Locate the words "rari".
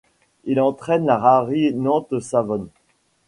1.19-1.75